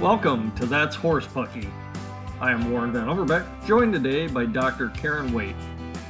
Welcome 0.00 0.50
to 0.52 0.64
That's 0.64 0.96
Horse 0.96 1.26
Pucky. 1.26 1.70
I 2.40 2.52
am 2.52 2.70
Warren 2.70 2.90
Van 2.90 3.06
Overbeck, 3.06 3.44
joined 3.66 3.92
today 3.92 4.28
by 4.28 4.46
Dr. 4.46 4.88
Karen 4.88 5.30
Waite. 5.30 5.54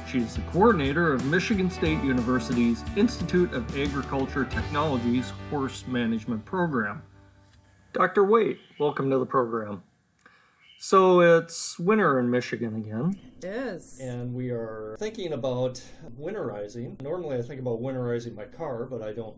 She 0.09 0.19
is 0.19 0.35
the 0.35 0.41
coordinator 0.43 1.11
of 1.11 1.25
Michigan 1.25 1.69
State 1.69 2.01
University's 2.01 2.85
Institute 2.95 3.51
of 3.51 3.77
Agriculture 3.77 4.45
Technologies 4.45 5.33
Horse 5.49 5.85
Management 5.87 6.45
Program. 6.45 7.03
Dr. 7.91 8.23
Waite, 8.23 8.59
welcome 8.79 9.09
to 9.09 9.17
the 9.17 9.25
program. 9.25 9.83
So 10.79 11.19
it's 11.19 11.77
winter 11.77 12.17
in 12.17 12.29
Michigan 12.29 12.77
again. 12.77 13.19
It 13.39 13.45
is. 13.45 13.99
and 13.99 14.33
we 14.33 14.51
are 14.51 14.95
thinking 14.99 15.33
about 15.33 15.83
winterizing. 16.17 17.01
Normally, 17.01 17.37
I 17.37 17.41
think 17.41 17.59
about 17.59 17.81
winterizing 17.81 18.35
my 18.35 18.45
car, 18.45 18.85
but 18.85 19.01
I 19.01 19.11
don't 19.11 19.35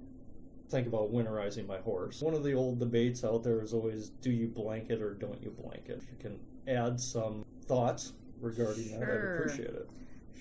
think 0.69 0.87
about 0.87 1.13
winterizing 1.13 1.67
my 1.67 1.77
horse. 1.77 2.21
One 2.21 2.33
of 2.33 2.43
the 2.43 2.53
old 2.53 2.79
debates 2.79 3.23
out 3.23 3.43
there 3.43 3.61
is 3.61 3.73
always 3.73 4.09
do 4.09 4.31
you 4.31 4.47
blanket 4.47 5.01
or 5.01 5.13
don't 5.13 5.41
you 5.43 5.51
blanket? 5.51 6.01
If 6.03 6.09
you 6.11 6.17
can 6.19 6.39
add 6.67 6.99
some 6.99 7.45
thoughts 7.65 8.13
regarding 8.41 8.87
that, 8.91 9.03
I'd 9.03 9.07
Sure. 9.07 9.35
appreciate 9.35 9.69
it. 9.69 9.89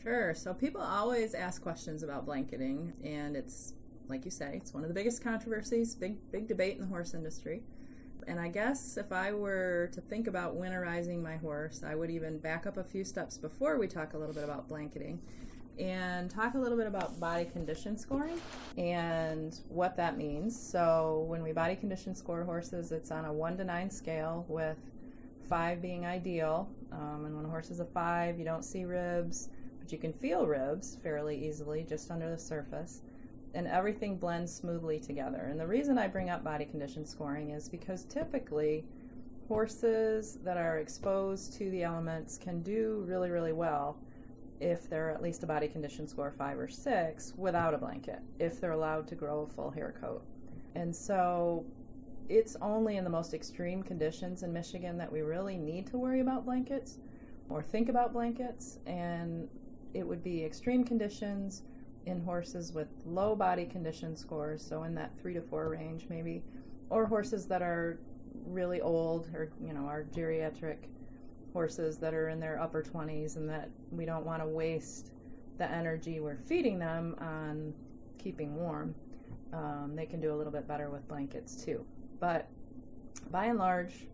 Sure. 0.02 0.34
So 0.34 0.54
people 0.54 0.80
always 0.80 1.34
ask 1.34 1.62
questions 1.62 2.02
about 2.02 2.24
blanketing, 2.24 2.92
and 3.04 3.36
it's 3.36 3.74
like 4.08 4.24
you 4.24 4.30
say, 4.30 4.56
it's 4.56 4.74
one 4.74 4.82
of 4.82 4.88
the 4.88 4.94
biggest 4.94 5.22
controversies, 5.22 5.94
big 5.94 6.16
big 6.32 6.48
debate 6.48 6.74
in 6.74 6.80
the 6.80 6.88
horse 6.88 7.14
industry. 7.14 7.62
And 8.26 8.38
I 8.38 8.48
guess 8.48 8.96
if 8.96 9.10
I 9.10 9.32
were 9.32 9.90
to 9.92 10.00
think 10.00 10.28
about 10.28 10.56
winterizing 10.56 11.20
my 11.22 11.36
horse, 11.36 11.82
I 11.84 11.94
would 11.96 12.10
even 12.10 12.38
back 12.38 12.66
up 12.66 12.76
a 12.76 12.84
few 12.84 13.04
steps 13.04 13.36
before 13.36 13.78
we 13.78 13.88
talk 13.88 14.14
a 14.14 14.18
little 14.18 14.34
bit 14.34 14.44
about 14.44 14.68
blanketing 14.68 15.20
and 15.78 16.30
talk 16.30 16.54
a 16.54 16.58
little 16.58 16.76
bit 16.76 16.86
about 16.86 17.18
body 17.18 17.44
condition 17.44 17.96
scoring 17.96 18.40
and 18.76 19.60
what 19.68 19.96
that 19.96 20.18
means. 20.18 20.58
So, 20.58 21.24
when 21.28 21.42
we 21.42 21.52
body 21.52 21.76
condition 21.76 22.14
score 22.14 22.44
horses, 22.44 22.92
it's 22.92 23.10
on 23.10 23.24
a 23.24 23.32
1 23.32 23.56
to 23.58 23.64
9 23.64 23.90
scale 23.90 24.44
with 24.48 24.76
5 25.48 25.80
being 25.80 26.06
ideal. 26.06 26.68
Um, 26.92 27.24
and 27.24 27.36
when 27.36 27.44
a 27.44 27.48
horse 27.48 27.70
is 27.70 27.80
a 27.80 27.84
5, 27.84 28.38
you 28.38 28.44
don't 28.44 28.64
see 28.64 28.84
ribs, 28.84 29.48
but 29.80 29.90
you 29.90 29.98
can 29.98 30.12
feel 30.12 30.46
ribs 30.46 30.98
fairly 31.02 31.46
easily 31.46 31.84
just 31.88 32.10
under 32.10 32.30
the 32.30 32.38
surface. 32.38 33.02
And 33.54 33.66
everything 33.66 34.16
blends 34.16 34.54
smoothly 34.54 34.98
together. 34.98 35.48
And 35.50 35.60
the 35.60 35.66
reason 35.66 35.98
I 35.98 36.06
bring 36.06 36.30
up 36.30 36.42
body 36.42 36.64
condition 36.64 37.04
scoring 37.04 37.50
is 37.50 37.68
because 37.68 38.04
typically 38.04 38.84
horses 39.48 40.38
that 40.44 40.56
are 40.56 40.78
exposed 40.78 41.52
to 41.54 41.70
the 41.70 41.82
elements 41.82 42.38
can 42.38 42.62
do 42.62 43.04
really, 43.06 43.30
really 43.30 43.52
well 43.52 43.98
if 44.62 44.88
they're 44.88 45.10
at 45.10 45.20
least 45.20 45.42
a 45.42 45.46
body 45.46 45.66
condition 45.66 46.06
score 46.06 46.30
five 46.30 46.56
or 46.56 46.68
six 46.68 47.34
without 47.36 47.74
a 47.74 47.78
blanket, 47.78 48.20
if 48.38 48.60
they're 48.60 48.72
allowed 48.72 49.08
to 49.08 49.16
grow 49.16 49.40
a 49.40 49.46
full 49.52 49.70
hair 49.70 49.94
coat. 50.00 50.22
And 50.76 50.94
so 50.94 51.66
it's 52.28 52.56
only 52.62 52.96
in 52.96 53.04
the 53.04 53.10
most 53.10 53.34
extreme 53.34 53.82
conditions 53.82 54.44
in 54.44 54.52
Michigan 54.52 54.96
that 54.98 55.10
we 55.10 55.22
really 55.22 55.56
need 55.56 55.88
to 55.88 55.98
worry 55.98 56.20
about 56.20 56.44
blankets 56.44 56.98
or 57.50 57.60
think 57.60 57.88
about 57.88 58.12
blankets. 58.12 58.78
And 58.86 59.48
it 59.94 60.06
would 60.06 60.22
be 60.22 60.44
extreme 60.44 60.84
conditions 60.84 61.62
in 62.06 62.20
horses 62.20 62.72
with 62.72 62.88
low 63.04 63.34
body 63.34 63.66
condition 63.66 64.16
scores, 64.16 64.64
so 64.64 64.84
in 64.84 64.94
that 64.94 65.10
three 65.20 65.34
to 65.34 65.42
four 65.42 65.68
range 65.70 66.06
maybe, 66.08 66.42
or 66.88 67.04
horses 67.04 67.46
that 67.46 67.62
are 67.62 67.98
really 68.46 68.80
old 68.80 69.28
or, 69.34 69.50
you 69.60 69.72
know, 69.72 69.86
are 69.86 70.04
geriatric 70.14 70.78
horses 71.52 71.98
that 71.98 72.14
are 72.14 72.28
in 72.28 72.40
their 72.40 72.60
upper 72.60 72.82
20s 72.82 73.36
and 73.36 73.48
that 73.48 73.68
we 73.90 74.04
don't 74.04 74.24
want 74.24 74.42
to 74.42 74.46
waste 74.48 75.10
the 75.58 75.70
energy 75.70 76.18
we're 76.20 76.36
feeding 76.38 76.78
them 76.78 77.14
on 77.20 77.72
keeping 78.18 78.54
warm. 78.56 78.94
Um, 79.52 79.92
they 79.94 80.06
can 80.06 80.20
do 80.20 80.32
a 80.32 80.36
little 80.36 80.52
bit 80.52 80.66
better 80.66 80.88
with 80.88 81.06
blankets 81.08 81.62
too. 81.62 81.84
But 82.20 82.48
by 83.30 83.46
and 83.46 83.58
large, 83.58 84.06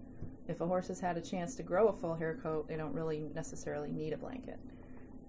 if 0.49 0.61
a 0.61 0.67
horse 0.67 0.89
has 0.89 0.99
had 0.99 1.17
a 1.17 1.21
chance 1.21 1.55
to 1.57 1.63
grow 1.63 1.89
a 1.89 1.93
full 1.93 2.15
hair 2.15 2.39
coat, 2.43 2.67
they 2.69 2.77
don't 2.77 2.93
really 2.93 3.29
necessarily 3.35 3.91
need 3.93 4.13
a 4.13 4.17
blanket. 4.17 4.59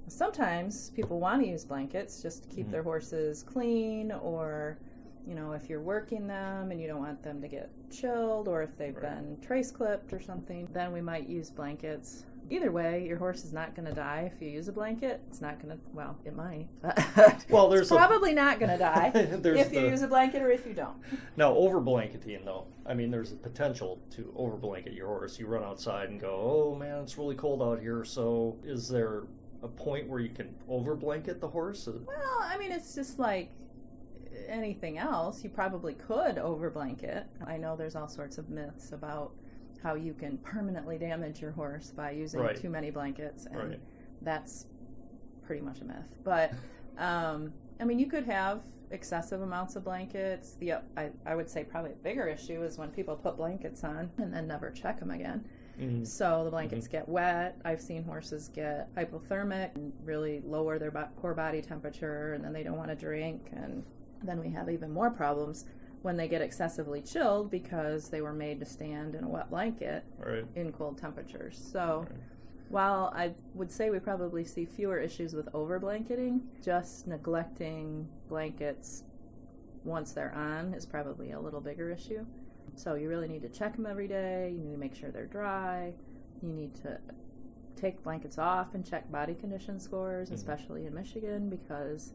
Sometimes 0.08 0.90
people 0.92 1.20
want 1.20 1.44
to 1.44 1.48
use 1.48 1.64
blankets 1.64 2.22
just 2.22 2.44
to 2.44 2.50
keep 2.50 2.68
Mhm. 2.68 2.72
their 2.72 2.84
horses 2.84 3.44
clean 3.44 4.12
or 4.12 4.80
you 5.30 5.36
know, 5.36 5.52
if 5.52 5.70
you're 5.70 5.80
working 5.80 6.26
them 6.26 6.72
and 6.72 6.82
you 6.82 6.88
don't 6.88 7.00
want 7.00 7.22
them 7.22 7.40
to 7.40 7.48
get 7.48 7.70
chilled, 7.92 8.48
or 8.48 8.64
if 8.64 8.76
they've 8.78 8.96
Right. 8.96 9.16
been 9.16 9.38
trace 9.42 9.70
clipped 9.72 10.12
or 10.12 10.20
something, 10.20 10.68
then 10.74 10.92
we 10.92 11.02
might 11.02 11.30
use 11.30 11.52
blankets. 11.52 12.26
Either 12.50 12.72
way, 12.72 13.06
your 13.06 13.18
horse 13.18 13.46
is 13.46 13.54
not 13.54 13.76
going 13.76 13.88
to 13.88 13.94
die 13.94 14.32
if 14.34 14.42
you 14.42 14.50
use 14.50 14.68
a 14.68 14.72
blanket. 14.72 15.22
It's 15.28 15.40
not 15.40 15.62
going 15.62 15.78
to, 15.78 15.84
well, 15.94 16.18
it 16.26 16.36
might. 16.36 16.68
Well, 17.48 17.70
there's 17.70 17.82
it's 17.84 17.92
a- 17.92 17.96
probably 17.96 18.34
not 18.34 18.58
going 18.60 18.72
to 18.76 18.78
die 18.80 19.12
if 19.14 19.32
you 19.72 19.82
the- 19.82 19.88
use 19.90 20.02
a 20.02 20.08
blanket 20.08 20.42
or 20.42 20.50
if 20.50 20.66
you 20.66 20.74
don't. 20.74 20.98
Now, 21.38 21.54
over 21.54 21.80
blanketing, 21.80 22.44
though, 22.46 22.66
I 22.88 22.96
mean, 22.96 23.12
there's 23.12 23.32
a 23.34 23.36
potential 23.36 24.00
to 24.16 24.34
over 24.36 24.58
blanket 24.58 24.94
your 24.94 25.06
horse. 25.06 25.38
You 25.38 25.46
run 25.46 25.64
outside 25.64 26.10
and 26.10 26.20
go, 26.20 26.32
oh 26.72 26.76
man, 26.76 27.04
it's 27.04 27.20
really 27.20 27.36
cold 27.36 27.62
out 27.62 27.80
here. 27.82 28.04
So, 28.04 28.58
is 28.64 28.90
there 28.90 29.26
a 29.62 29.68
point 29.68 30.08
where 30.08 30.20
you 30.22 30.30
can 30.30 30.56
over 30.68 30.96
blanket 30.96 31.40
the 31.40 31.50
horse? 31.50 31.88
Well, 31.88 32.40
I 32.42 32.58
mean, 32.58 32.72
it's 32.72 32.96
just 32.96 33.20
like 33.20 33.52
anything 34.50 34.98
else. 34.98 35.44
You 35.44 35.50
probably 35.50 35.94
could 35.94 36.38
over 36.38 36.70
blanket. 36.70 37.26
I 37.46 37.58
know 37.58 37.76
there's 37.76 37.96
all 37.96 38.08
sorts 38.08 38.38
of 38.38 38.50
myths 38.50 38.92
about 38.92 39.32
how 39.82 39.96
you 39.96 40.14
can 40.14 40.38
permanently 40.40 40.98
damage 40.98 41.42
your 41.42 41.52
horse 41.52 41.92
by 41.92 42.12
using 42.12 42.42
Right. 42.42 42.56
too 42.56 42.70
many 42.70 42.92
blankets, 42.92 43.46
and 43.46 43.56
Right. 43.58 43.80
that's 44.22 44.66
pretty 45.44 45.62
much 45.62 45.82
a 45.82 45.86
myth. 45.86 46.18
But 46.24 46.52
um, 46.98 47.54
I 47.80 47.86
mean, 47.86 47.98
you 47.98 48.08
could 48.08 48.26
have 48.26 48.62
excessive 48.92 49.42
amounts 49.42 49.76
of 49.78 49.84
blankets. 49.86 50.54
The 50.56 50.74
I, 50.98 51.12
I 51.26 51.36
would 51.36 51.50
say 51.50 51.64
probably 51.64 51.92
a 51.92 51.96
bigger 51.96 52.28
issue 52.28 52.62
is 52.64 52.78
when 52.78 52.90
people 52.90 53.16
put 53.16 53.38
blankets 53.38 53.84
on 53.86 54.12
and 54.18 54.34
then 54.34 54.48
never 54.48 54.70
check 54.72 55.00
them 55.00 55.12
again. 55.12 55.46
Mhm. 55.80 56.06
So 56.06 56.44
the 56.44 56.50
blankets 56.50 56.90
get 56.90 57.08
wet. 57.08 57.56
I've 57.64 57.80
seen 57.80 58.04
horses 58.04 58.50
get 58.50 58.94
hypothermic 58.96 59.76
and 59.76 59.94
really 60.04 60.42
lower 60.42 60.78
their 60.78 60.92
bo- 60.92 61.08
core 61.16 61.34
body 61.34 61.62
temperature, 61.62 62.34
and 62.34 62.44
then 62.44 62.52
they 62.52 62.64
don't 62.64 62.76
want 62.78 62.90
to 62.90 62.96
drink. 62.98 63.50
And 63.54 63.86
then 64.24 64.40
we 64.40 64.50
have 64.52 64.70
even 64.70 64.92
more 64.92 65.10
problems 65.10 65.66
when 66.02 66.16
they 66.16 66.28
get 66.28 66.42
excessively 66.42 67.02
chilled 67.02 67.52
because 67.52 68.10
they 68.10 68.22
were 68.22 68.34
made 68.34 68.60
to 68.60 68.66
stand 68.66 69.16
in 69.16 69.24
a 69.24 69.28
wet 69.30 69.50
blanket 69.50 70.04
Right. 70.18 70.46
in 70.56 70.72
cold 70.72 70.98
temperatures. 70.98 71.58
So 71.58 72.06
Right. 72.10 72.20
while 72.70 73.12
I 73.16 73.34
would 73.56 73.72
say 73.72 73.90
we 73.90 74.00
probably 74.00 74.46
see 74.46 74.66
fewer 74.66 74.98
issues 74.98 75.34
with 75.34 75.54
over 75.54 75.78
blanketing, 75.80 76.48
just 76.62 77.08
neglecting 77.08 78.08
blankets 78.30 79.04
once 79.84 80.14
they're 80.14 80.34
on 80.34 80.74
is 80.74 80.86
probably 80.86 81.32
a 81.32 81.40
little 81.40 81.62
bigger 81.62 81.90
issue. 81.90 82.26
So 82.76 82.96
you 82.96 83.10
really 83.10 83.28
need 83.28 83.42
to 83.42 83.50
check 83.50 83.76
them 83.76 83.86
every 83.86 84.08
day. 84.08 84.52
You 84.52 84.60
need 84.64 84.72
to 84.74 84.78
make 84.78 84.96
sure 84.96 85.12
they're 85.12 85.26
dry. 85.26 85.94
You 86.42 86.54
need 86.54 86.76
to 86.76 87.00
take 87.76 88.02
blankets 88.04 88.38
off 88.38 88.74
and 88.76 88.86
check 88.86 89.10
body 89.12 89.36
condition 89.36 89.80
scores, 89.80 90.30
Mhm. 90.30 90.34
especially 90.34 90.86
in 90.86 90.94
Michigan, 90.94 91.50
because 91.50 92.14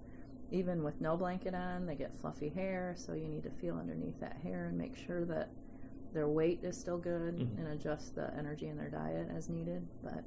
even 0.55 0.85
with 0.85 1.01
no 1.01 1.17
blanket 1.17 1.55
on, 1.55 1.85
they 1.85 1.97
get 1.97 2.15
fluffy 2.15 2.49
hair. 2.49 2.95
So 2.97 3.13
you 3.13 3.27
need 3.29 3.43
to 3.43 3.51
feel 3.51 3.77
underneath 3.77 4.19
that 4.21 4.37
hair 4.43 4.67
and 4.67 4.79
make 4.79 4.97
sure 4.97 5.25
that 5.27 5.51
their 6.13 6.29
weight 6.29 6.61
is 6.63 6.77
still 6.79 6.97
good 6.99 7.37
Mhm. 7.37 7.59
and 7.59 7.69
adjust 7.69 8.15
the 8.15 8.33
energy 8.37 8.69
in 8.69 8.77
their 8.77 8.89
diet 8.89 9.29
as 9.31 9.49
needed. 9.51 9.87
But 10.03 10.25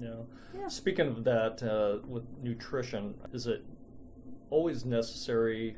Yeah. 0.00 0.24
Yeah. 0.52 0.66
Speaking 0.68 1.06
of 1.06 1.22
that, 1.24 1.62
uh, 1.62 2.00
with 2.08 2.24
nutrition, 2.42 3.14
is 3.32 3.46
it 3.46 3.62
always 4.50 4.84
necessary 4.84 5.76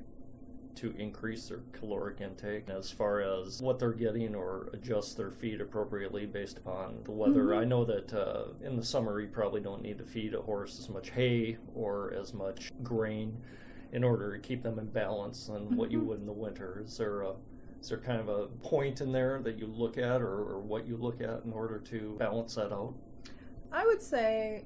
to 0.79 0.95
increase 0.97 1.49
their 1.49 1.61
caloric 1.73 2.21
intake 2.21 2.71
as 2.71 2.91
far 2.91 3.21
as 3.21 3.61
what 3.61 3.79
they're 3.81 3.93
getting 3.93 4.35
or 4.35 4.69
adjust 4.73 5.17
their 5.17 5.31
feed 5.33 5.61
appropriately 5.61 6.25
based 6.25 6.57
upon 6.59 7.03
the 7.05 7.11
weather? 7.11 7.47
Mhm. 7.47 7.59
I 7.59 7.65
know 7.65 7.85
that 7.85 8.15
uh, 8.15 8.45
in 8.63 8.77
the 8.77 8.85
summer 8.85 9.21
you 9.21 9.27
probably 9.29 9.61
don't 9.61 9.83
need 9.83 9.99
to 9.99 10.05
feed 10.05 10.35
a 10.35 10.41
horse 10.43 10.79
as 10.79 10.89
much 10.89 11.11
hay 11.11 11.59
or 11.75 12.13
as 12.15 12.33
much 12.33 12.71
grain 12.85 13.37
in 13.93 14.05
order 14.05 14.33
to 14.37 14.39
keep 14.39 14.63
them 14.63 14.79
in 14.79 14.87
balance 14.87 15.47
than 15.49 15.77
what 15.77 15.91
you 15.91 16.01
Mhm. 16.01 16.07
would 16.07 16.21
in 16.21 16.27
the 16.27 16.33
winter. 16.33 16.81
Is 16.85 16.97
there 16.97 17.23
a 17.23 17.35
is 17.81 17.89
there 17.91 17.99
kind 17.99 18.21
of 18.21 18.29
a 18.29 18.49
point 18.61 19.01
in 19.01 19.13
there 19.13 19.41
that 19.43 19.57
you 19.57 19.67
look 19.69 19.99
at 19.99 20.21
or, 20.21 20.41
or 20.41 20.59
what 20.59 20.85
you 20.87 20.97
look 20.97 21.21
at 21.21 21.45
in 21.45 21.53
order 21.53 21.79
to 21.79 22.17
balance 22.19 22.57
that 22.57 22.73
out? 22.73 22.93
I 23.71 23.87
would 23.87 24.03
say 24.03 24.65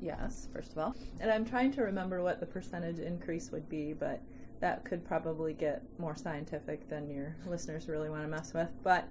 yes, 0.00 0.48
first 0.52 0.72
of 0.72 0.78
all. 0.78 0.94
And 1.20 1.30
I'm 1.30 1.44
trying 1.44 1.70
to 1.72 1.82
remember 1.82 2.20
what 2.20 2.40
the 2.40 2.46
percentage 2.46 2.98
increase 2.98 3.52
would 3.52 3.68
be, 3.68 3.92
but 3.92 4.20
that 4.60 4.84
could 4.84 5.04
probably 5.04 5.52
get 5.52 5.82
more 5.98 6.16
scientific 6.16 6.88
than 6.88 7.08
your 7.10 7.36
listeners 7.46 7.88
really 7.88 8.10
want 8.10 8.22
to 8.22 8.28
mess 8.28 8.52
with. 8.54 8.70
But 8.82 9.08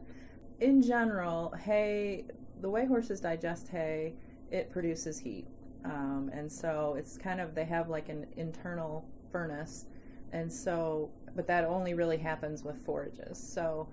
in 0.60 0.82
general, 0.82 1.54
hay, 1.64 2.26
the 2.62 2.70
way 2.70 2.86
horses 2.86 3.22
digest 3.22 3.70
hay, 3.70 4.14
it 4.52 4.70
produces 4.70 5.20
heat. 5.20 5.48
Um, 5.86 6.30
and 6.34 6.52
so 6.52 6.96
it's 6.98 7.18
kind 7.18 7.40
of, 7.40 7.56
they 7.56 7.66
have 7.66 7.90
like 7.90 8.10
an 8.10 8.26
internal 8.36 9.06
furnace. 9.32 9.86
And 10.34 10.52
so, 10.52 11.10
but 11.36 11.48
that 11.48 11.64
only 11.64 11.94
really 11.94 12.18
happens 12.18 12.64
with 12.64 12.84
forages. 12.84 13.38
So 13.38 13.88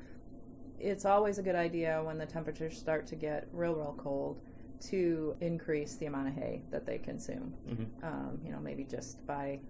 it's 0.81 1.05
always 1.05 1.39
a 1.39 1.43
good 1.43 1.55
idea 1.55 2.03
when 2.03 2.19
the 2.19 2.27
temperatures 2.27 2.77
start 2.77 3.07
to 3.09 3.17
get 3.17 3.47
real, 3.53 3.75
real 3.75 3.95
cold 3.97 4.41
to 4.89 5.37
increase 5.41 5.95
the 5.97 6.07
amount 6.07 6.29
of 6.29 6.35
hay 6.35 6.63
that 6.71 6.85
they 6.85 6.99
consume. 6.99 7.55
Mhm. 7.69 7.87
Um, 8.03 8.41
you 8.45 8.51
know, 8.51 8.61
maybe 8.61 8.85
just 8.85 9.25
by 9.27 9.61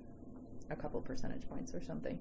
a 0.70 0.76
couple 0.76 1.00
percentage 1.00 1.48
points 1.48 1.74
or 1.74 1.82
something, 1.82 2.18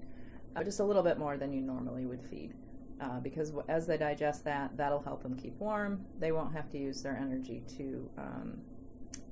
uh, 0.56 0.62
just 0.64 0.80
a 0.80 0.84
little 0.84 1.02
bit 1.02 1.18
more 1.18 1.36
than 1.36 1.52
you 1.52 1.60
normally 1.60 2.06
would 2.06 2.22
feed. 2.22 2.54
Uh, 3.00 3.18
because 3.20 3.50
w- 3.50 3.66
as 3.68 3.86
they 3.86 3.96
digest 3.96 4.44
that, 4.44 4.76
that'll 4.76 5.02
help 5.02 5.22
them 5.22 5.34
keep 5.36 5.58
warm. 5.58 6.04
They 6.20 6.30
won't 6.32 6.52
have 6.54 6.70
to 6.70 6.78
use 6.78 7.02
their 7.02 7.16
energy 7.16 7.62
to 7.76 8.08
um, 8.18 8.58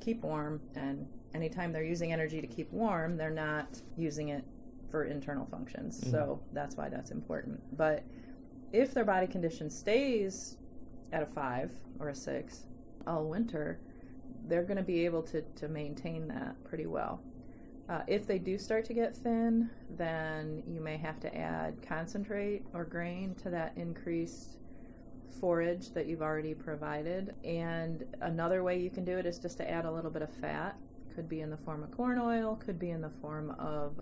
keep 0.00 0.22
warm. 0.22 0.60
And 0.74 1.06
anytime 1.34 1.72
they're 1.72 1.84
using 1.84 2.12
energy 2.12 2.40
to 2.40 2.46
keep 2.46 2.72
warm, 2.72 3.16
they're 3.16 3.30
not 3.30 3.80
using 3.96 4.30
it 4.30 4.44
for 4.90 5.04
internal 5.04 5.46
functions. 5.46 6.00
Mhm. 6.00 6.10
So 6.10 6.40
that's 6.52 6.76
why 6.76 6.88
that's 6.88 7.12
important. 7.12 7.60
But 7.76 8.02
if 8.72 8.92
their 8.92 9.04
body 9.04 9.26
condition 9.28 9.70
stays 9.70 10.56
at 11.12 11.22
a 11.22 11.26
five 11.26 11.70
or 12.00 12.08
a 12.08 12.14
six 12.14 12.66
all 13.06 13.24
winter, 13.28 13.78
they're 14.48 14.64
going 14.64 14.76
to 14.76 14.82
be 14.82 15.04
able 15.04 15.22
to, 15.22 15.42
to 15.42 15.68
maintain 15.68 16.26
that 16.28 16.62
pretty 16.64 16.86
well. 16.86 17.20
Uh, 17.92 18.00
if 18.06 18.26
they 18.26 18.38
do 18.38 18.56
start 18.56 18.86
to 18.86 18.94
get 18.94 19.14
thin, 19.14 19.68
then 19.98 20.62
you 20.66 20.80
may 20.80 20.96
have 20.96 21.20
to 21.20 21.36
add 21.36 21.76
concentrate 21.86 22.62
or 22.72 22.86
grain 22.86 23.34
to 23.34 23.50
that 23.50 23.74
increased 23.76 24.56
forage 25.38 25.90
that 25.90 26.06
you've 26.06 26.22
already 26.22 26.54
provided. 26.54 27.34
And 27.44 28.02
another 28.22 28.62
way 28.62 28.78
you 28.78 28.88
can 28.88 29.04
do 29.04 29.18
it 29.18 29.26
is 29.26 29.38
just 29.38 29.58
to 29.58 29.70
add 29.70 29.84
a 29.84 29.92
little 29.92 30.10
bit 30.10 30.22
of 30.22 30.32
fat. 30.36 30.74
Could 31.14 31.28
be 31.28 31.42
in 31.42 31.50
the 31.50 31.58
form 31.58 31.82
of 31.82 31.90
corn 31.90 32.18
oil, 32.18 32.56
could 32.56 32.78
be 32.78 32.88
in 32.92 33.02
the 33.02 33.12
form 33.20 33.50
of 33.58 34.00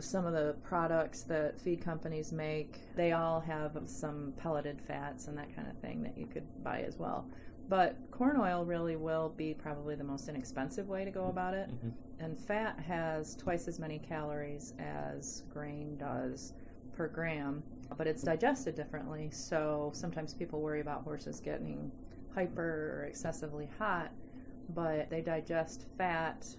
some 0.00 0.26
of 0.26 0.32
the 0.32 0.56
products 0.64 1.22
that 1.28 1.60
feed 1.60 1.80
companies 1.80 2.32
make. 2.32 2.80
They 2.96 3.12
all 3.12 3.38
have 3.38 3.78
some 3.86 4.32
pelleted 4.36 4.80
fats 4.80 5.28
and 5.28 5.38
that 5.38 5.54
kind 5.54 5.68
of 5.68 5.78
thing 5.78 6.02
that 6.02 6.18
you 6.18 6.26
could 6.26 6.64
buy 6.64 6.80
as 6.80 6.98
well. 6.98 7.28
But 7.68 7.96
corn 8.10 8.36
oil 8.38 8.64
really 8.64 8.96
will 8.96 9.30
be 9.30 9.54
probably 9.54 9.94
the 9.94 10.04
most 10.04 10.28
inexpensive 10.28 10.88
way 10.88 11.04
to 11.04 11.10
go 11.10 11.26
about 11.26 11.54
it. 11.54 11.70
Mhm. 11.70 11.92
And 12.20 12.38
fat 12.38 12.78
has 12.80 13.34
twice 13.34 13.66
as 13.68 13.78
many 13.80 13.98
calories 13.98 14.74
as 14.78 15.42
grain 15.52 15.96
does 15.96 16.52
per 16.92 17.08
gram, 17.08 17.62
but 17.96 18.06
it's 18.06 18.22
digested 18.22 18.74
differently. 18.74 19.30
So 19.30 19.90
sometimes 19.94 20.34
people 20.34 20.60
worry 20.60 20.80
about 20.80 21.02
horses 21.02 21.40
getting 21.40 21.90
hyper 22.34 22.98
or 23.00 23.04
excessively 23.04 23.66
hot, 23.78 24.10
but 24.74 25.08
they 25.10 25.22
digest 25.22 25.86
fat 25.96 26.56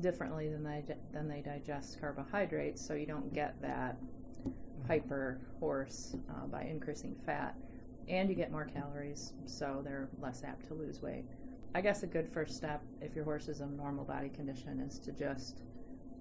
differently 0.00 0.48
than 0.48 0.62
they 0.64 0.84
than 1.12 1.28
they 1.28 1.40
digest 1.42 2.00
carbohydrates. 2.00 2.80
So 2.80 2.94
you 2.94 3.06
don't 3.06 3.32
get 3.32 3.60
that 3.62 3.96
hyper 4.86 5.40
horse 5.60 6.16
uh, 6.30 6.46
by 6.46 6.62
increasing 6.62 7.14
fat, 7.26 7.56
and 8.08 8.28
you 8.28 8.34
get 8.34 8.50
more 8.50 8.64
calories, 8.64 9.32
so 9.46 9.80
they're 9.84 10.08
less 10.20 10.42
apt 10.44 10.66
to 10.68 10.74
lose 10.74 11.02
weight. 11.02 11.24
I 11.74 11.80
guess 11.80 12.02
a 12.02 12.06
good 12.06 12.28
first 12.28 12.56
step, 12.56 12.82
if 13.00 13.14
your 13.14 13.24
horse 13.24 13.48
is 13.48 13.60
in 13.60 13.76
normal 13.76 14.04
body 14.04 14.28
condition, 14.28 14.80
is 14.80 14.98
to 15.00 15.12
just 15.12 15.62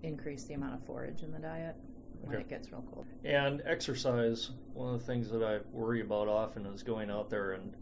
increase 0.04 0.46
the 0.46 0.54
amount 0.54 0.76
of 0.76 0.86
forage 0.86 1.24
in 1.24 1.32
the 1.32 1.40
diet 1.40 1.76
when 2.22 2.36
Okay. 2.36 2.42
it 2.44 2.50
gets 2.50 2.72
real 2.72 2.84
cold. 2.94 3.06
And 3.26 3.62
exercise, 3.66 4.52
one 4.74 4.94
of 4.94 5.00
the 5.02 5.06
things 5.06 5.30
that 5.32 5.44
I 5.44 5.60
worry 5.76 6.02
about 6.02 6.28
often 6.28 6.66
is 6.68 6.84
going 6.84 7.10
out 7.10 7.30
there 7.30 7.52
and 7.54 7.76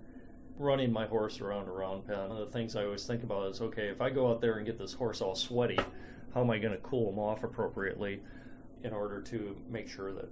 running 0.57 0.91
my 0.91 1.05
horse 1.05 1.39
around 1.41 1.67
a 1.67 1.71
round 1.71 2.05
pen. 2.07 2.17
One 2.29 2.31
of 2.31 2.47
the 2.47 2.51
things 2.51 2.75
I 2.75 2.83
always 2.85 3.05
think 3.05 3.23
about 3.23 3.49
is 3.51 3.61
okay, 3.61 3.87
if 3.87 4.01
I 4.01 4.09
go 4.09 4.29
out 4.29 4.41
there 4.41 4.57
and 4.57 4.65
get 4.65 4.77
this 4.77 4.93
horse 4.93 5.21
all 5.21 5.35
sweaty, 5.35 5.79
how 6.33 6.41
am 6.41 6.49
I 6.49 6.57
going 6.57 6.73
to 6.73 6.79
cool 6.81 7.11
him 7.11 7.19
off 7.19 7.43
appropriately 7.43 8.21
in 8.83 8.93
order 8.93 9.21
to 9.21 9.55
make 9.69 9.87
sure 9.87 10.11
that 10.13 10.29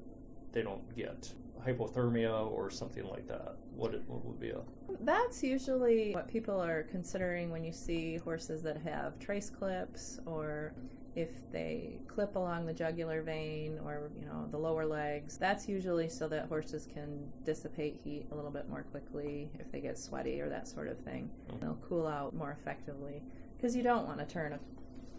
they 0.51 0.61
don't 0.61 0.95
get 0.95 1.31
hypothermia 1.65 2.49
or 2.51 2.69
something 2.69 3.07
like 3.07 3.27
that? 3.27 3.55
What, 3.75 3.94
it, 3.94 4.03
what 4.07 4.23
would 4.25 4.39
be 4.39 4.49
a. 4.49 4.61
That's 5.01 5.44
usually 5.44 6.13
what 6.13 6.27
people 6.27 6.59
are 6.59 6.83
considering 6.83 7.51
when 7.51 7.63
you 7.63 7.71
see 7.71 8.17
horses 8.17 8.61
that 8.63 8.77
have 8.77 9.19
trace 9.19 9.49
clips 9.49 10.19
or 10.25 10.73
if 11.17 11.29
they 11.51 11.97
clip 12.07 12.35
along 12.35 12.67
the 12.67 12.73
jugular 12.73 13.23
vein 13.23 13.79
or 13.83 14.11
you 14.15 14.23
know 14.27 14.47
the 14.51 14.57
lower 14.57 14.85
legs 14.85 15.35
that's 15.35 15.67
usually 15.67 16.07
so 16.07 16.27
that 16.27 16.45
horses 16.45 16.88
can 16.94 17.27
dissipate 17.44 17.99
heat 18.03 18.27
a 18.31 18.35
little 18.35 18.51
bit 18.51 18.69
more 18.69 18.83
quickly 18.91 19.49
if 19.59 19.71
they 19.71 19.79
get 19.79 19.97
sweaty 19.97 20.39
or 20.39 20.47
that 20.47 20.67
sort 20.67 20.88
of 20.88 20.95
thing 20.99 21.27
they'll 21.59 21.79
cool 21.89 22.05
out 22.05 22.35
more 22.35 22.55
effectively 22.61 23.23
because 23.57 23.75
you 23.75 23.81
don't 23.81 24.05
want 24.05 24.19
to 24.19 24.25
turn 24.25 24.53
a 24.53 24.59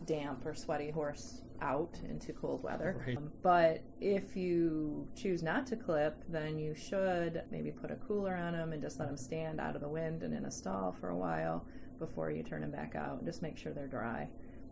damp 0.06 0.44
or 0.46 0.54
sweaty 0.54 0.90
horse 0.90 1.42
out 1.60 1.98
into 2.08 2.32
cold 2.32 2.62
weather 2.62 3.02
Right. 3.06 3.16
Um, 3.16 3.32
but 3.42 3.82
if 4.00 4.36
you 4.36 5.08
choose 5.16 5.42
not 5.42 5.66
to 5.68 5.76
clip, 5.76 6.22
then 6.28 6.58
you 6.58 6.74
should 6.74 7.42
maybe 7.50 7.70
put 7.70 7.90
a 7.90 7.96
cooler 7.96 8.36
on 8.36 8.52
them 8.52 8.72
and 8.72 8.80
just 8.80 8.98
let 8.98 9.08
them 9.08 9.16
stand 9.16 9.60
out 9.60 9.74
of 9.74 9.80
the 9.80 9.88
wind 9.88 10.22
and 10.22 10.32
in 10.34 10.44
a 10.44 10.50
stall 10.50 10.96
for 11.00 11.10
a 11.10 11.16
while 11.16 11.66
before 11.98 12.30
you 12.30 12.42
turn 12.42 12.60
them 12.60 12.70
back 12.70 12.94
out. 12.94 13.24
Just 13.24 13.42
make 13.42 13.58
sure 13.58 13.72
they're 13.72 13.88
dry. 13.88 14.28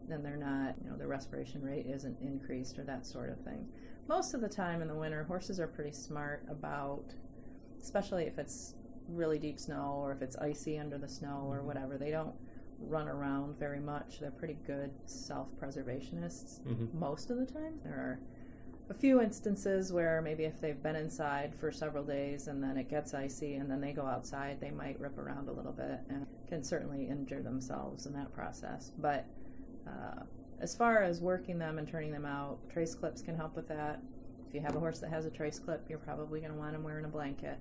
Then 0.09 0.23
they're 0.23 0.37
not, 0.37 0.75
you 0.83 0.89
know, 0.89 0.97
the 0.97 1.07
respiration 1.07 1.63
rate 1.63 1.87
isn't 1.87 2.21
increased 2.21 2.79
or 2.79 2.85
that 2.85 3.05
sort 3.05 3.31
of 3.31 3.41
thing. 3.41 3.67
Most 4.09 4.35
of 4.35 4.41
the 4.41 4.49
time 4.49 4.81
in 4.83 4.89
the 4.89 4.95
winter, 4.95 5.25
horses 5.25 5.59
are 5.59 5.67
pretty 5.67 5.93
smart 5.93 6.45
about, 6.49 7.05
especially 7.83 8.25
if 8.25 8.39
it's 8.39 8.75
really 9.09 9.39
deep 9.39 9.59
snow 9.59 10.01
or 10.01 10.13
if 10.13 10.23
it's 10.23 10.37
icy 10.37 10.79
under 10.79 10.99
the 10.99 11.09
snow 11.09 11.47
or 11.49 11.63
whatever. 11.63 11.99
They 11.99 12.11
don't 12.11 12.35
run 12.81 13.09
around 13.09 13.59
very 13.59 13.81
much. 13.81 14.21
They're 14.21 14.31
pretty 14.31 14.59
good 14.67 14.91
self 15.07 15.49
preservationists 15.61 16.61
Mhm. 16.61 16.95
most 16.95 17.31
of 17.31 17.39
the 17.39 17.47
time. 17.47 17.81
There 17.83 17.95
are 17.95 18.19
a 18.89 18.95
few 18.95 19.21
instances 19.21 19.93
where 19.93 20.23
maybe 20.23 20.45
if 20.45 20.61
they've 20.61 20.81
been 20.83 20.95
inside 20.97 21.55
for 21.55 21.73
several 21.73 22.05
days 22.05 22.47
and 22.47 22.63
then 22.63 22.77
it 22.77 22.89
gets 22.89 23.15
icy 23.15 23.55
and 23.57 23.69
then 23.71 23.81
they 23.81 23.93
go 23.93 24.07
outside, 24.07 24.61
they 24.61 24.71
might 24.71 25.01
rip 25.01 25.19
around 25.19 25.49
a 25.49 25.53
little 25.53 25.73
bit 25.73 26.01
and 26.09 26.27
can 26.47 26.63
certainly 26.63 27.09
injure 27.09 27.43
themselves 27.43 28.07
in 28.07 28.13
that 28.13 28.33
process. 28.33 28.93
But 28.99 29.25
uh, 29.89 30.23
as 30.61 30.75
far 30.77 31.03
as 31.03 31.21
working 31.21 31.59
them 31.59 31.79
and 31.79 31.89
turning 31.89 32.13
them 32.13 32.25
out, 32.27 32.59
trace 32.71 32.95
clips 32.95 33.23
can 33.23 33.35
help 33.37 33.57
with 33.57 33.67
that. 33.69 34.01
If 34.49 34.55
you 34.55 34.61
have 34.61 34.77
a 34.77 34.81
horse 34.81 35.01
that 35.01 35.11
has 35.11 35.27
a 35.27 35.31
trace 35.31 35.59
clip, 35.59 35.85
you're 35.89 35.99
probably 35.99 36.39
going 36.41 36.53
to 36.53 36.59
want 36.59 36.73
them 36.73 36.85
wearing 36.85 37.05
a 37.05 37.09
blanket. 37.09 37.59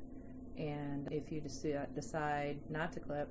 And 0.57 1.11
if 1.11 1.31
you 1.31 1.41
deci- 1.41 1.91
decide 1.95 2.59
not 2.69 2.91
to 2.93 2.99
clip, 2.99 3.27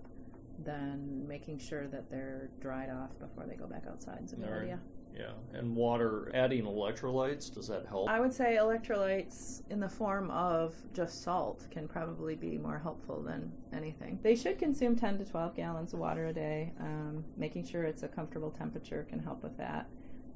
then 0.65 1.25
making 1.27 1.59
sure 1.59 1.87
that 1.89 2.11
they're 2.11 2.51
dried 2.61 2.91
off 2.91 3.19
before 3.19 3.45
they 3.47 3.57
go 3.57 3.67
back 3.67 3.85
outside 3.89 4.21
is 4.25 4.33
a 4.33 4.37
good 4.37 4.47
All 4.47 4.53
right. 4.53 4.63
idea. 4.63 4.81
Yeah. 5.17 5.31
And 5.53 5.77
water, 5.77 6.31
adding 6.35 6.65
electrolytes, 6.65 7.53
does 7.55 7.69
that 7.69 7.87
help? 7.87 8.09
I 8.09 8.19
would 8.19 8.33
say 8.33 8.57
electrolytes 8.61 9.63
in 9.71 9.79
the 9.79 9.89
form 9.89 10.29
of 10.33 10.75
just 10.93 11.23
salt 11.23 11.67
can 11.71 11.87
probably 11.87 12.35
be 12.35 12.59
more 12.59 12.79
helpful 12.81 13.23
than 13.23 13.53
anything. 13.73 14.19
They 14.23 14.35
should 14.35 14.59
consume 14.59 14.97
10 14.97 15.19
to 15.19 15.25
12 15.25 15.55
gallons 15.55 15.93
of 15.93 16.01
water 16.01 16.27
a 16.27 16.33
day. 16.33 16.73
Um, 16.81 17.25
making 17.37 17.65
sure 17.65 17.85
it's 17.85 18.03
a 18.03 18.09
comfortable 18.09 18.51
temperature 18.51 19.07
can 19.09 19.21
help 19.21 19.43
with 19.45 19.57
that. 19.57 19.87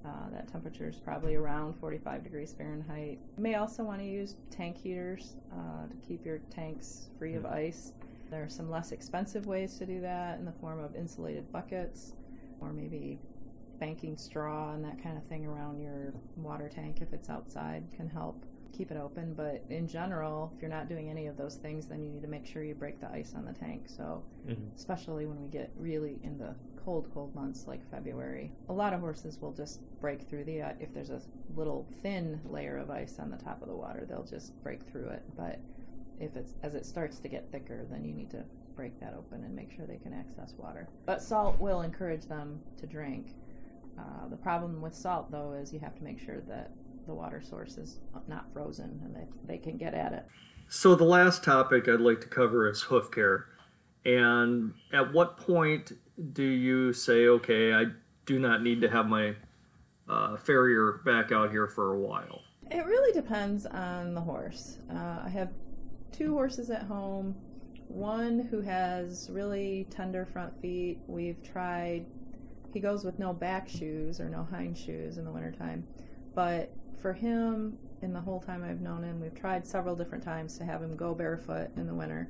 Uh, 0.06 0.30
that 0.30 0.46
temperature 0.46 0.88
is 0.88 0.94
probably 1.00 1.34
around 1.34 1.74
45 1.80 2.22
degrees 2.22 2.54
Fahrenheit. 2.56 3.18
You 3.36 3.42
may 3.42 3.56
also 3.56 3.82
want 3.82 3.98
to 4.00 4.06
use 4.06 4.36
tank 4.48 4.76
heaters 4.78 5.34
uh, 5.52 5.88
to 5.88 5.96
keep 6.06 6.24
your 6.24 6.38
tanks 6.50 7.08
free 7.18 7.34
of 7.34 7.42
Mhm. 7.42 7.52
ice. 7.52 7.92
There 8.30 8.42
are 8.44 8.48
some 8.48 8.70
less 8.70 8.92
expensive 8.92 9.46
ways 9.46 9.78
to 9.78 9.86
do 9.86 10.00
that 10.02 10.38
in 10.38 10.44
the 10.44 10.52
form 10.52 10.78
of 10.80 10.94
insulated 10.94 11.50
buckets 11.50 12.14
or 12.60 12.72
maybe 12.72 13.18
banking 13.78 14.16
straw 14.16 14.74
and 14.74 14.84
that 14.84 15.02
kind 15.02 15.16
of 15.16 15.24
thing 15.24 15.46
around 15.46 15.78
your 15.80 16.12
water 16.36 16.68
tank 16.68 16.98
if 17.00 17.12
it's 17.12 17.30
outside 17.30 17.84
can 17.96 18.08
help 18.08 18.44
keep 18.72 18.90
it 18.90 18.96
open. 18.96 19.34
But 19.34 19.64
in 19.70 19.86
general, 19.88 20.52
if 20.54 20.60
you're 20.60 20.70
not 20.70 20.88
doing 20.88 21.08
any 21.08 21.26
of 21.26 21.36
those 21.36 21.56
things, 21.56 21.86
then 21.86 22.02
you 22.02 22.10
need 22.10 22.22
to 22.22 22.28
make 22.28 22.44
sure 22.44 22.62
you 22.62 22.74
break 22.74 23.00
the 23.00 23.10
ice 23.10 23.34
on 23.34 23.44
the 23.44 23.52
tank. 23.52 23.88
So, 23.88 24.22
Mhm. 24.46 24.74
especially 24.76 25.26
when 25.26 25.40
we 25.40 25.48
get 25.48 25.70
really 25.76 26.18
in 26.22 26.38
the 26.38 26.54
cold, 26.76 27.08
cold 27.14 27.34
months 27.34 27.66
like 27.66 27.82
February, 27.90 28.52
a 28.68 28.72
lot 28.72 28.92
of 28.92 29.00
horses 29.00 29.40
will 29.40 29.52
just 29.52 29.80
break 30.00 30.22
through 30.22 30.44
the, 30.44 30.62
uh, 30.62 30.72
if 30.80 30.92
there's 30.92 31.10
a 31.10 31.20
little 31.56 31.86
thin 32.02 32.40
layer 32.48 32.76
of 32.76 32.90
ice 32.90 33.18
on 33.18 33.30
the 33.30 33.36
top 33.38 33.62
of 33.62 33.68
the 33.68 33.76
water, 33.76 34.04
they'll 34.06 34.24
just 34.24 34.60
break 34.62 34.82
through 34.82 35.08
it. 35.08 35.22
But 35.36 35.60
if 36.20 36.36
it's 36.36 36.54
as 36.62 36.74
it 36.74 36.86
starts 36.86 37.18
to 37.20 37.28
get 37.28 37.50
thicker, 37.50 37.86
then 37.90 38.04
you 38.04 38.12
need 38.12 38.30
to 38.30 38.44
break 38.76 38.98
that 39.00 39.14
open 39.16 39.44
and 39.44 39.54
make 39.54 39.72
sure 39.72 39.86
they 39.86 39.96
can 39.96 40.12
access 40.12 40.54
water. 40.56 40.88
But 41.06 41.22
salt 41.22 41.58
will 41.58 41.82
encourage 41.82 42.26
them 42.26 42.60
to 42.78 42.86
drink. 42.86 43.34
Uh, 43.98 44.28
the 44.28 44.36
problem 44.36 44.80
with 44.80 44.94
salt, 44.94 45.30
though, 45.30 45.52
is 45.52 45.72
you 45.72 45.80
have 45.80 45.96
to 45.96 46.04
make 46.04 46.20
sure 46.20 46.40
that 46.48 46.70
the 47.06 47.14
water 47.14 47.40
source 47.42 47.76
is 47.78 47.98
not 48.28 48.44
frozen 48.52 49.00
and 49.04 49.16
that 49.16 49.26
they 49.46 49.58
can 49.58 49.76
get 49.76 49.94
at 49.94 50.12
it. 50.12 50.26
So 50.68 50.94
the 50.94 51.04
last 51.04 51.42
topic 51.42 51.88
I'd 51.88 52.00
like 52.00 52.20
to 52.20 52.28
cover 52.28 52.68
is 52.68 52.82
hoof 52.82 53.10
care. 53.10 53.46
And 54.04 54.74
at 54.92 55.12
what 55.12 55.38
point 55.38 55.92
do 56.32 56.44
you 56.44 56.92
say, 56.92 57.26
okay, 57.26 57.72
I 57.72 57.86
do 58.26 58.38
not 58.38 58.62
need 58.62 58.80
to 58.82 58.90
have 58.90 59.06
my 59.06 59.34
uh, 60.08 60.36
farrier 60.36 61.00
back 61.04 61.32
out 61.32 61.50
here 61.50 61.66
for 61.66 61.94
a 61.94 61.98
while? 61.98 62.42
It 62.70 62.84
really 62.84 63.12
depends 63.12 63.64
on 63.66 64.14
the 64.14 64.20
horse. 64.20 64.78
Uh, 64.90 65.22
I 65.24 65.30
have 65.30 65.50
two 66.12 66.32
horses 66.34 66.70
at 66.70 66.82
home. 66.82 67.34
One 67.88 68.40
who 68.50 68.60
has 68.60 69.28
really 69.30 69.86
tender 69.90 70.26
front 70.26 70.60
feet. 70.60 70.98
We've 71.06 71.42
tried, 71.42 72.06
he 72.74 72.80
goes 72.80 73.04
with 73.04 73.18
no 73.18 73.32
back 73.32 73.68
shoes 73.68 74.20
or 74.20 74.28
no 74.28 74.44
hind 74.50 74.76
shoes 74.76 75.16
in 75.18 75.24
the 75.24 75.30
wintertime. 75.30 75.86
But 76.34 76.70
for 77.00 77.12
him, 77.12 77.78
in 78.02 78.12
the 78.12 78.20
whole 78.20 78.40
time 78.40 78.62
I've 78.62 78.80
known 78.80 79.02
him, 79.02 79.20
we've 79.20 79.34
tried 79.34 79.66
several 79.66 79.96
different 79.96 80.22
times 80.22 80.58
to 80.58 80.64
have 80.64 80.82
him 80.82 80.96
go 80.96 81.14
barefoot 81.14 81.70
in 81.76 81.86
the 81.86 81.94
winter. 81.94 82.28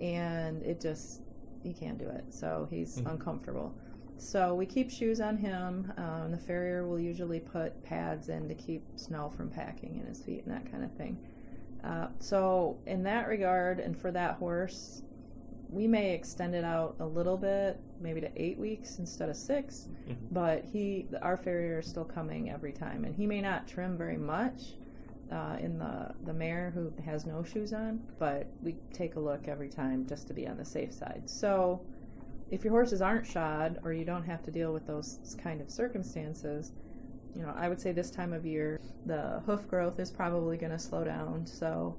And 0.00 0.62
it 0.62 0.80
just, 0.80 1.22
he 1.62 1.72
can't 1.72 1.98
do 1.98 2.08
it. 2.08 2.24
So 2.32 2.68
he's 2.70 2.98
Mhm. 3.00 3.10
uncomfortable. 3.12 3.74
So 4.18 4.54
we 4.54 4.66
keep 4.66 4.88
shoes 4.90 5.20
on 5.20 5.36
him. 5.36 5.92
Um, 5.96 6.30
the 6.30 6.38
farrier 6.38 6.86
will 6.86 7.00
usually 7.00 7.40
put 7.40 7.82
pads 7.82 8.28
in 8.28 8.48
to 8.48 8.54
keep 8.54 8.84
snow 8.96 9.30
from 9.30 9.48
packing 9.50 9.98
in 9.98 10.06
his 10.06 10.22
feet 10.22 10.44
and 10.44 10.54
that 10.54 10.70
kind 10.70 10.84
of 10.84 10.92
thing. 10.92 11.18
Uh, 11.84 12.08
so, 12.18 12.78
in 12.86 13.02
that 13.02 13.26
regard, 13.28 13.80
and 13.80 13.98
for 13.98 14.10
that 14.12 14.36
horse, 14.36 15.02
we 15.68 15.86
may 15.88 16.12
extend 16.14 16.54
it 16.54 16.64
out 16.64 16.94
a 17.00 17.06
little 17.06 17.36
bit, 17.36 17.80
maybe 18.00 18.20
to 18.20 18.30
eight 18.36 18.58
weeks 18.58 18.98
instead 18.98 19.28
of 19.28 19.36
6 19.36 19.88
Mhm. 20.08 20.16
But 20.30 20.64
he, 20.66 21.08
our 21.22 21.36
farrier 21.36 21.78
is 21.78 21.86
still 21.86 22.04
coming 22.04 22.50
every 22.50 22.72
time, 22.72 23.04
and 23.04 23.14
he 23.14 23.26
may 23.26 23.40
not 23.40 23.66
trim 23.66 23.96
very 23.96 24.18
much 24.18 24.76
uh, 25.30 25.56
in 25.60 25.78
the 25.78 26.14
the 26.24 26.34
mare 26.34 26.70
who 26.74 26.92
has 27.04 27.24
no 27.24 27.42
shoes 27.42 27.72
on, 27.72 28.02
but 28.18 28.46
we 28.62 28.76
take 28.92 29.16
a 29.16 29.20
look 29.20 29.48
every 29.48 29.68
time 29.70 30.04
just 30.06 30.28
to 30.28 30.34
be 30.34 30.46
on 30.46 30.58
the 30.58 30.64
safe 30.64 30.92
side. 30.92 31.22
So, 31.24 31.80
if 32.50 32.64
your 32.64 32.72
horses 32.74 33.00
aren't 33.00 33.26
shod 33.26 33.78
or 33.82 33.94
you 33.94 34.04
don't 34.04 34.24
have 34.24 34.42
to 34.42 34.50
deal 34.50 34.74
with 34.74 34.86
those 34.86 35.36
kind 35.42 35.62
of 35.62 35.70
circumstances, 35.70 36.72
you 37.34 37.42
know, 37.42 37.52
I 37.56 37.68
would 37.68 37.80
say 37.80 37.92
this 37.92 38.10
time 38.10 38.32
of 38.32 38.44
year 38.46 38.80
the 39.06 39.40
hoof 39.46 39.66
growth 39.68 39.98
is 39.98 40.10
probably 40.10 40.56
going 40.56 40.72
to 40.72 40.78
slow 40.78 41.02
down. 41.04 41.46
So, 41.46 41.96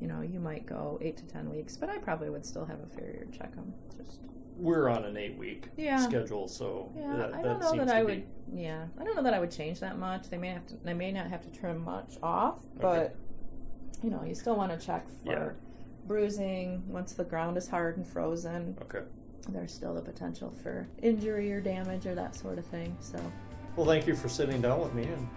you 0.00 0.06
know, 0.08 0.20
you 0.22 0.40
might 0.40 0.66
go 0.66 0.98
eight 1.02 1.16
to 1.18 1.24
ten 1.26 1.50
weeks, 1.50 1.76
but 1.76 1.88
I 1.90 1.98
probably 1.98 2.30
would 2.30 2.44
still 2.46 2.64
have 2.64 2.78
a 2.80 2.86
farrier 2.94 3.26
check 3.32 3.54
them. 3.54 3.72
Just 3.96 4.20
We're 4.56 4.88
on 4.88 5.04
an 5.04 5.16
eight 5.16 5.36
week 5.36 5.68
Yeah. 5.76 5.98
schedule, 5.98 6.48
so 6.48 6.92
yeah, 6.96 7.16
that, 7.16 7.34
I 7.34 7.42
don't 7.42 7.60
know 7.60 7.84
that 7.84 7.94
I 7.94 8.02
would. 8.04 8.24
be 8.54 8.62
Yeah, 8.62 8.86
I 8.98 9.04
don't 9.04 9.16
know 9.16 9.22
that 9.22 9.34
I 9.34 9.40
would 9.40 9.50
change 9.50 9.80
that 9.80 9.98
much. 9.98 10.28
They 10.30 10.38
may 10.38 10.48
have 10.50 10.66
to. 10.68 10.76
They 10.84 10.94
may 10.94 11.12
not 11.12 11.26
have 11.28 11.42
to 11.42 11.50
trim 11.50 11.82
much 11.84 12.16
off, 12.22 12.56
Okay. 12.76 12.80
but 12.80 13.16
you 14.02 14.10
know, 14.10 14.22
you 14.24 14.34
still 14.34 14.56
want 14.56 14.78
to 14.78 14.86
check 14.86 15.06
for 15.24 15.30
Yeah. 15.32 15.50
bruising 16.06 16.82
once 16.86 17.12
the 17.14 17.24
ground 17.24 17.56
is 17.56 17.66
hard 17.68 17.96
and 17.96 18.06
frozen. 18.06 18.76
okay. 18.82 19.04
There's 19.48 19.72
still 19.72 19.94
the 19.94 20.00
potential 20.02 20.52
for 20.62 20.88
injury 21.02 21.52
or 21.52 21.60
damage 21.60 22.04
or 22.06 22.14
that 22.16 22.34
sort 22.34 22.58
of 22.58 22.66
thing. 22.66 22.96
So, 23.00 23.18
Well, 23.76 23.86
thank 23.86 24.06
you 24.06 24.16
for 24.16 24.28
sitting 24.28 24.62
down 24.62 24.80
with 24.80 24.94
me 24.94 25.04
and 25.04 25.28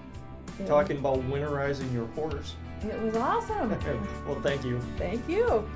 yeah. 0.60 0.66
talking 0.66 0.98
about 0.98 1.20
winterizing 1.30 1.94
your 1.94 2.08
horse. 2.08 2.56
It 2.82 3.00
was 3.02 3.16
awesome. 3.16 3.70
well, 4.28 4.40
thank 4.42 4.64
you. 4.64 4.80
Thank 4.98 5.28
you. 5.28 5.70